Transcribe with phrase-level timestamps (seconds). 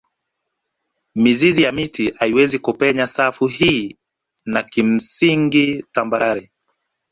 [1.15, 3.97] Mizizi ya mti haiwezi kupenya safu hii
[4.45, 6.51] na kimsingi tambarare